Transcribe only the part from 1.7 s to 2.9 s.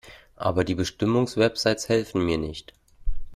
helfen mir nicht.